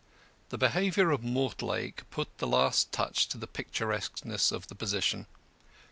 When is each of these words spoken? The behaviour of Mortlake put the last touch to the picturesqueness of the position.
The 0.49 0.57
behaviour 0.57 1.11
of 1.11 1.21
Mortlake 1.23 2.09
put 2.09 2.39
the 2.39 2.47
last 2.47 2.91
touch 2.91 3.27
to 3.27 3.37
the 3.37 3.45
picturesqueness 3.45 4.51
of 4.51 4.65
the 4.65 4.73
position. 4.73 5.27